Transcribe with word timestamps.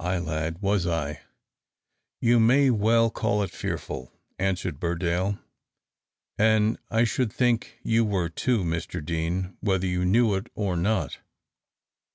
"Ay, 0.00 0.16
lad, 0.18 0.62
was 0.62 0.86
I: 0.86 1.20
you 2.18 2.40
may 2.40 2.70
well 2.70 3.10
call 3.10 3.42
it 3.42 3.50
fearful!" 3.50 4.10
answered 4.38 4.80
Burdale. 4.80 5.38
"And 6.38 6.78
I 6.90 7.04
should 7.04 7.30
think 7.30 7.78
you 7.82 8.02
were 8.02 8.30
too, 8.30 8.64
Master 8.64 9.02
Deane, 9.02 9.54
whether 9.60 9.86
you 9.86 10.06
knew 10.06 10.34
it 10.34 10.50
or 10.54 10.78
not." 10.78 11.18